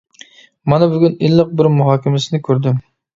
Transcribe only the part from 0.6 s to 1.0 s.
مانا